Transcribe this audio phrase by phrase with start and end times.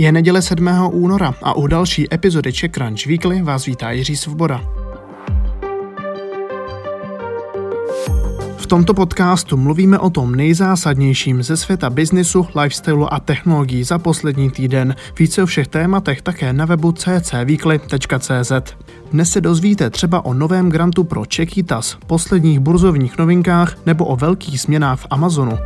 [0.00, 0.68] Je neděle 7.
[0.92, 4.60] února a u další epizody Czech Crunch Weekly vás vítá Jiří Svoboda.
[8.56, 14.50] V tomto podcastu mluvíme o tom nejzásadnějším ze světa biznisu, lifestylu a technologií za poslední
[14.50, 14.94] týden.
[15.18, 18.52] Více o všech tématech také na webu ccweekly.cz.
[19.12, 24.60] Dnes se dozvíte třeba o novém grantu pro Čekytas, posledních burzovních novinkách nebo o velkých
[24.60, 25.58] změnách v Amazonu.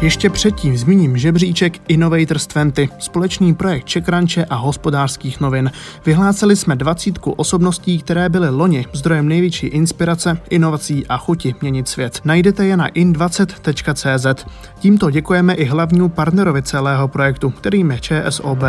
[0.00, 5.70] Ještě předtím zmíním žebříček Innovators 20, společný projekt Čekranče a hospodářských novin.
[6.06, 12.20] Vyhlásili jsme dvacítku osobností, které byly loni zdrojem největší inspirace, inovací a chuti měnit svět.
[12.24, 14.46] Najdete je na in20.cz.
[14.78, 18.62] Tímto děkujeme i hlavnímu partnerovi celého projektu, kterým je ČSOB.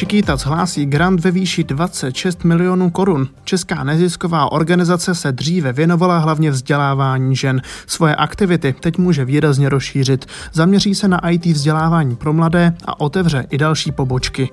[0.00, 3.28] Chiquitas hlásí grant ve výši 26 milionů korun.
[3.44, 7.62] Česká nezisková organizace se dříve věnovala hlavně vzdělávání žen.
[7.86, 10.26] Svoje aktivity teď může výrazně rozšířit.
[10.52, 14.48] Zaměří se na IT vzdělávání pro mladé a otevře i další pobočky.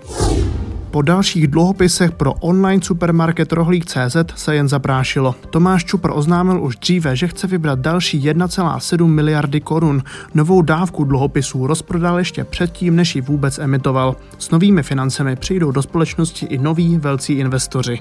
[0.97, 5.35] Po dalších dluhopisech pro online supermarket Rohlík.cz se jen zaprášilo.
[5.49, 10.03] Tomáš Čupr oznámil už dříve, že chce vybrat další 1,7 miliardy korun.
[10.33, 14.15] Novou dávku dluhopisů rozprodal ještě předtím, než ji vůbec emitoval.
[14.37, 17.99] S novými financemi přijdou do společnosti i noví velcí investoři.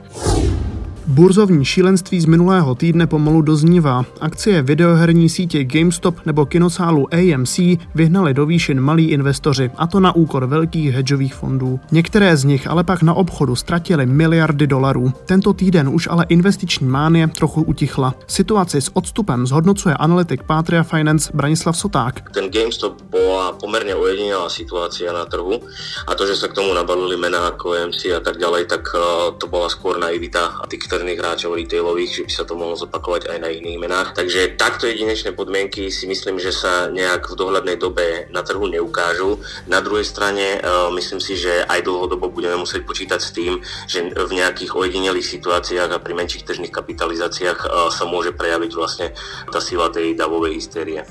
[1.08, 4.04] Burzovní šílenství z minulého týdne pomalu doznívá.
[4.20, 7.58] Akcie videoherní sítě GameStop nebo kinosálu AMC
[7.94, 11.80] vyhnali do výšin malí investoři, a to na úkor velkých hedžových fondů.
[11.92, 15.12] Některé z nich ale pak na obchodu ztratili miliardy dolarů.
[15.26, 18.14] Tento týden už ale investiční mánie trochu utichla.
[18.26, 22.30] Situaci s odstupem zhodnocuje analytik Patria Finance Branislav Soták.
[22.34, 25.60] Ten GameStop byla poměrně ojedinělá situace na trhu
[26.06, 29.38] a to, že se k tomu nabalili jména jako AMC a tak dále, tak uh,
[29.38, 33.28] to byla skôr naivita a ty, externých hráčov retailových, že by sa to mohlo zopakovať
[33.28, 34.08] aj na iných menách.
[34.16, 39.36] Takže takto jedinečné podmienky si myslím, že sa nejak v dohľadnej dobe na trhu neukážu.
[39.68, 44.08] Na druhej strane uh, myslím si, že aj dlhodobo budeme musieť počítať s tým, že
[44.08, 49.12] v nejakých ojedinelých situáciách a pri menších tržných kapitalizáciách uh, sa môže prejaviť vlastne
[49.52, 51.04] tá sila tej davovej hystérie.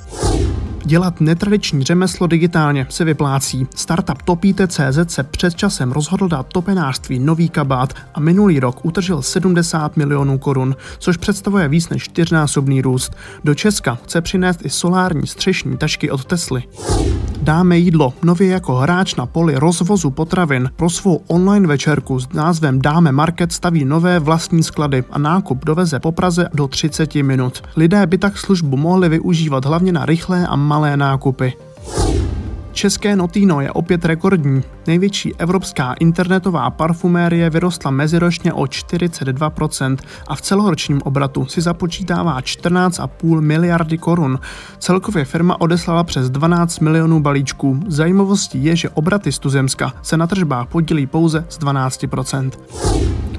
[0.86, 3.68] Dělat netradiční řemeslo digitálně se vyplácí.
[3.76, 9.98] Startup Topíte.cz se před časem rozhodl dát topenářství nový kabát a minulý rok utržil 70
[9.98, 13.16] milionů korun, což představuje víc než čtyřnásobný růst.
[13.44, 16.64] Do Česka chce přinést i solární střešní tašky od Tesly.
[17.46, 22.82] Dáme jídlo nově jako hráč na poli rozvozu potravin pro svou online večerku s názvem
[22.82, 27.64] Dáme Market staví nové vlastní sklady a nákup doveze po Praze do 30 minut.
[27.76, 31.54] Lidé by tak službu mohli využívat hlavně na rychlé a malé nákupy.
[32.76, 34.64] České Notino je opět rekordní.
[34.88, 39.98] Největší evropská internetová parfumérie vyrostla meziročně o 42%
[40.28, 44.40] a v celoročním obratu si započítává 14,5 miliardy korun.
[44.80, 47.80] Celkově firma odeslala přes 12 milionů balíčků.
[47.88, 52.52] Zajímavostí je, že obraty z tuzemska se na tržbách podílí pouze z 12%.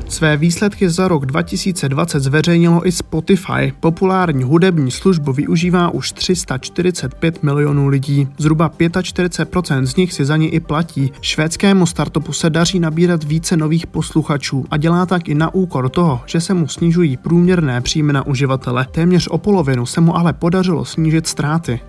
[0.08, 3.72] Své výsledky za rok 2020 zveřejnilo i Spotify.
[3.80, 8.28] Populární hudební službu využívá už 345 milionů lidí.
[8.38, 11.12] Zhruba 45% z nich si za ní i platí.
[11.20, 16.20] Švédskému startupu se daří nabírat více nových posluchačů a dělá tak i na úkor toho,
[16.26, 18.86] že se mu snižují průměrné příjmy na uživatele.
[18.90, 21.80] Téměř o polovinu se mu ale podařilo snížit ztráty.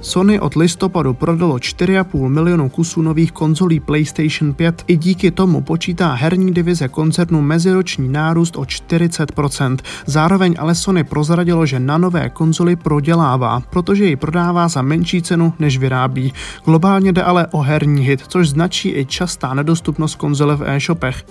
[0.00, 4.84] Sony od listopadu prodalo 4,5 milionu kusů nových konzolí PlayStation 5.
[4.86, 9.76] I díky tomu počítá herní divize koncernu meziroční nárůst o 40%.
[10.06, 15.52] Zároveň ale Sony prozradilo, že na nové konzoli prodělává, protože ji prodává za menší cenu,
[15.58, 16.32] než vyrábí.
[16.64, 21.24] Globálně jde ale o herní hit, což značí i častá nedostupnost konzole v e-shopech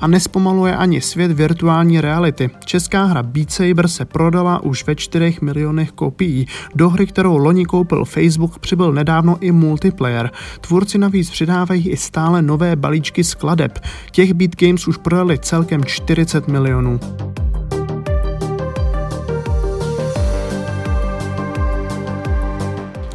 [0.00, 2.50] a nespomaluje ani svět virtuální reality.
[2.64, 6.46] Česká hra Beat Saber se prodala už ve 4 milionech kopií.
[6.74, 10.30] Do hry, kterou loni koupil Facebook, přibyl nedávno i multiplayer.
[10.60, 13.78] Tvůrci navíc přidávají i stále nové balíčky skladeb.
[14.10, 17.00] Těch Beat Games už prodali celkem 40 milionů.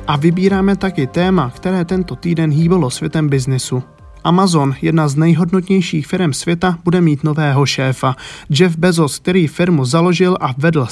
[0.07, 3.83] A vybíráme taky téma, které tento týden hýbalo světem biznesu.
[4.23, 8.15] Amazon, jedna z nejhodnotnějších firm světa, bude mít nového šéfa.
[8.49, 10.87] Jeff Bezos, který firmu založil a vedl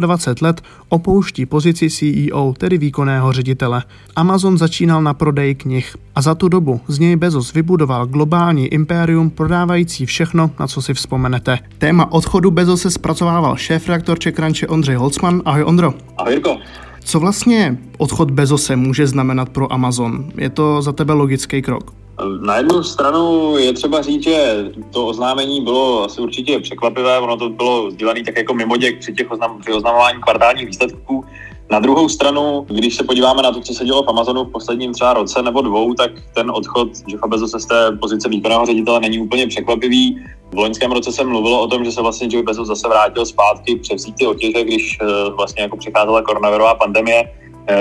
[0.00, 3.82] 27 let, opouští pozici CEO, tedy výkonného ředitele.
[4.16, 9.30] Amazon začínal na prodeji knih a za tu dobu z něj Bezos vybudoval globální impérium
[9.30, 11.58] prodávající všechno, na co si vzpomenete.
[11.78, 15.42] Téma odchodu Bezose zpracovával šéf-reaktor Čekranče Ondřej Holcman.
[15.44, 15.94] Ahoj Ondro.
[16.16, 16.56] Ahoj Jirko.
[17.04, 20.24] Co vlastně odchod Bezose může znamenat pro Amazon?
[20.36, 22.05] Je to za tebe logický krok?
[22.40, 27.48] Na jednu stranu je třeba říct, že to oznámení bylo asi určitě překvapivé, ono to
[27.48, 31.24] bylo sdílené tak jako mimoděk při, těch oznam, při oznamování kvartálních výsledků.
[31.70, 34.92] Na druhou stranu, když se podíváme na to, co se dělo v Amazonu v posledním
[34.92, 39.18] třeba roce nebo dvou, tak ten odchod Jeffa Bezose z té pozice výkonného ředitele není
[39.18, 40.20] úplně překvapivý.
[40.52, 43.76] V loňském roce se mluvilo o tom, že se vlastně Jeff Bezos zase vrátil zpátky
[43.76, 47.32] převzít ty otěže, když eh, vlastně jako přicházela koronavirová pandemie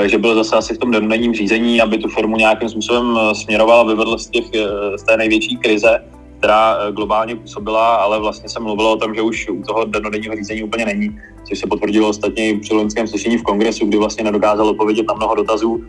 [0.06, 3.80] že byl zase asi v tom denodenním řízení, aby tu firmu nějakým způsobem eh, směroval
[3.80, 6.04] a vyvedl z, těch, eh, z té největší krize,
[6.38, 10.64] která globálně působila, ale vlastně se mluvilo o tom, že už u toho denodenního řízení
[10.64, 14.68] úplně není, což se potvrdilo ostatně i při loňském slyšení v kongresu, kdy vlastně nedokázal
[14.68, 15.84] odpovědět na mnoho dotazů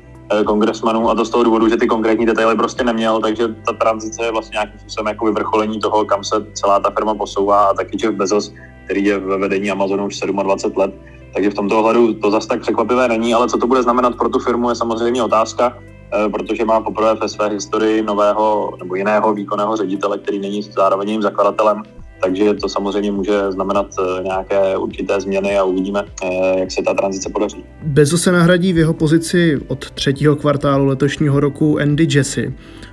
[0.47, 4.25] kongresmanů a to z toho důvodu, že ty konkrétní detaily prostě neměl, takže ta tranzice
[4.25, 7.97] je vlastně nějakým způsobem jako vyvrcholení toho, kam se celá ta firma posouvá a taky
[8.03, 8.53] Jeff Bezos,
[8.85, 10.95] který je ve vedení Amazonu už 27 let,
[11.37, 14.29] takže v tomto ohledu to zase tak překvapivé není, ale co to bude znamenat pro
[14.29, 19.35] tu firmu je samozřejmě otázka, eh, protože má poprvé ve své historii nového nebo jiného
[19.35, 21.83] výkonného ředitele, který není zároveň jejím zakladatelem,
[22.23, 26.95] takže to samozřejmě může znamenat eh, nějaké určité změny a uvidíme, eh, jak se ta
[26.95, 27.65] tranzice podaří.
[27.83, 32.53] Bezo se nahradí v jeho pozici od třetího kvartálu letošního roku Andy Jesse.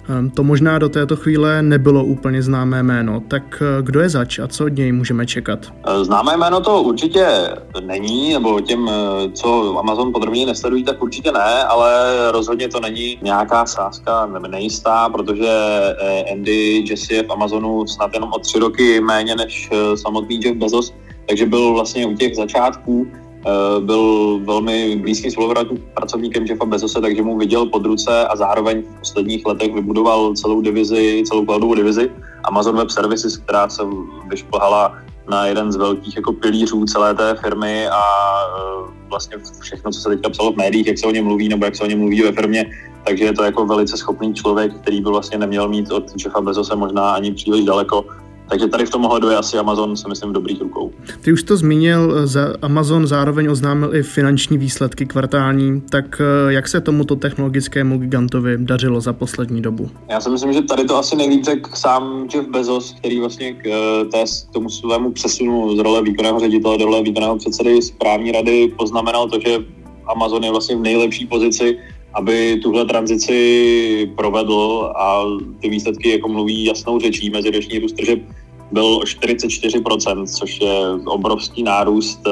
[0.10, 3.22] Ehm, to možná do této chvíle nebylo úplně známé jméno.
[3.28, 5.60] Tak eh, kdo je zač a co od něj můžeme čekat?
[6.02, 7.28] Známé jméno to určitě
[7.86, 8.90] není, nebo těm,
[9.34, 15.50] co Amazon podrobně nesledují, tak určitě ne, ale rozhodně to není nějaká sázka nejistá, protože
[16.31, 20.57] Andy Jesse je v Amazonu snad jenom o tři roky méně než eh, samotný Jeff
[20.57, 20.94] Bezos,
[21.30, 24.04] takže byl vlastně u těch začátků eh, byl
[24.45, 29.71] velmi blízkým spolupracovníkem Jeffa Bezose, takže mu viděl pod ruce a zároveň v posledních letech
[29.74, 32.10] vybudoval celou divizi, celou cloudovou divizi
[32.44, 33.83] Amazon Web Services, která se
[34.30, 34.98] vyšplhala
[35.30, 40.09] na jeden z velkých jako pilířů celé té firmy a eh, vlastně všechno, co se
[40.09, 42.21] teďka psalo v médiích, jak se o něm mluví nebo jak se o něm mluví
[42.21, 42.66] ve firmě,
[43.06, 46.75] takže je to jako velice schopný člověk, který by vlastně neměl mít od Jeffa Bezose
[46.75, 48.06] možná ani příliš daleko
[48.54, 50.92] takže tady v tom ohledu je asi Amazon, si myslím, v dobrých rukou.
[51.22, 56.68] Ty už to zmínil, za Amazon zároveň oznámil i finanční výsledky kvartální, tak eh, jak
[56.68, 59.90] se tomuto technologickému gigantovi dařilo za poslední dobu?
[60.10, 63.66] Já si myslím, že tady to asi nejvíc řekl sám Jeff Bezos, který vlastně k,
[63.66, 68.32] eh, té, k tomu svému přesunu z role výkonného ředitele do role výkonného předsedy správní
[68.32, 69.58] rady poznamenal to, že
[70.08, 71.78] Amazon je vlastně v nejlepší pozici
[72.14, 75.24] aby tuhle tranzici provedl a
[75.62, 77.30] ty výsledky jako mluví jasnou řečí.
[77.30, 78.20] Meziroční růst tržeb
[78.74, 82.20] byl o 44%, což je obrovský nárůst.
[82.28, 82.31] Eh,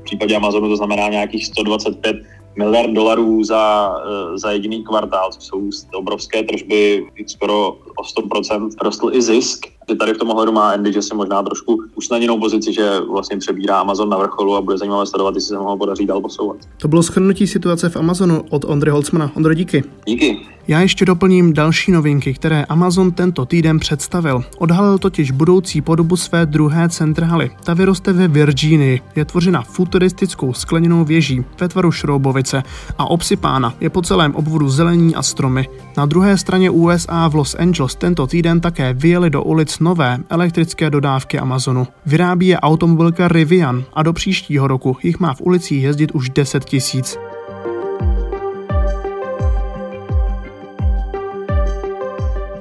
[0.00, 2.16] v případě Amazonu to znamená nějakých 125
[2.56, 9.10] miliard dolarů za, eh, za jediný kvartál, což jsou obrovské tržby, skoro o 100% rostl
[9.12, 12.72] i zisk že tady v tom ohledu má Andy, že si možná trošku usnadněnou pozici,
[12.72, 16.20] že vlastně přebírá Amazon na vrcholu a bude zajímavé sledovat, jestli se mu podaří dál
[16.20, 16.56] posouvat.
[16.78, 19.30] To bylo schrnutí situace v Amazonu od Ondry Holzmana.
[19.34, 19.84] Ondro, díky.
[20.06, 20.54] Díky.
[20.68, 24.44] Já ještě doplním další novinky, které Amazon tento týden představil.
[24.58, 27.50] Odhalil totiž budoucí podobu své druhé centrály.
[27.64, 32.62] Ta vyroste ve Virginii, je tvořena futuristickou skleněnou věží ve tvaru šroubovice
[32.98, 35.68] a obsypána je po celém obvodu zelení a stromy.
[35.96, 40.90] Na druhé straně USA v Los Angeles tento týden také vyjeli do ulic nové elektrické
[40.90, 41.86] dodávky Amazonu.
[42.06, 46.64] Vyrábí je automobilka Rivian a do příštího roku jich má v ulicích jezdit už 10
[46.64, 47.18] tisíc.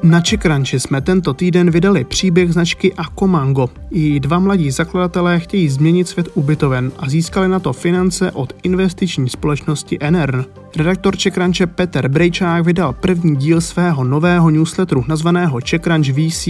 [0.03, 3.69] Na Čekranči jsme tento týden vydali příběh značky Akomango.
[3.91, 9.29] I dva mladí zakladatelé chtějí změnit svět ubytoven a získali na to finance od investiční
[9.29, 10.45] společnosti Enern.
[10.77, 16.47] Redaktor Čekranče Peter Brejčák vydal první díl svého nového newsletteru nazvaného Čekranč VC.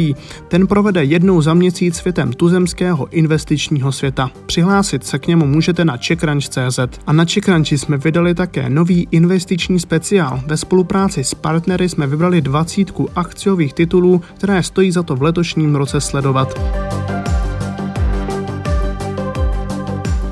[0.48, 4.32] Ten provede jednou za měsíc světem tuzemského investičního světa.
[4.46, 6.80] Přihlásit se k němu můžete na Čekranč.cz.
[7.08, 10.42] A na Čekranči jsme vydali také nový investiční speciál.
[10.48, 15.76] Ve spolupráci s partnery jsme vybrali dvacítku akciových titulů, které stojí za to v letošním
[15.76, 16.60] roce sledovat.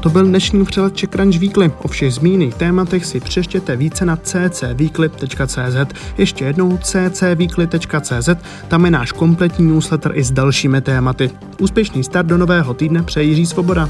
[0.01, 1.71] To byl dnešní přelet Czech Crunch Weekly.
[1.83, 5.93] O všech zmíněných tématech si přeštěte více na ccweekly.cz.
[6.17, 8.29] Ještě jednou ccweekly.cz,
[8.67, 11.31] tam je náš kompletní newsletter i s dalšími tématy.
[11.59, 13.89] Úspěšný start do nového týdne přeji Jiří Svoboda.